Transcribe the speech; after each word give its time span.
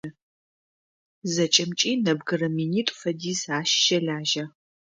Зэкӏэмкӏи 1.33 1.91
нэбгырэ 2.03 2.47
минитӏу 2.55 2.97
фэдиз 2.99 3.41
ащ 3.57 3.69
щэлажьэ. 3.83 4.45